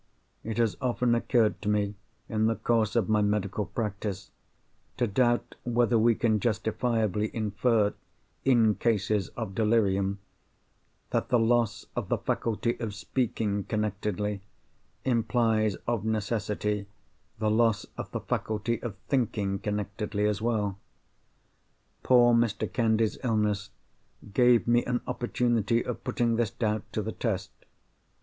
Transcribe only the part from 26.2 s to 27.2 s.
this doubt to the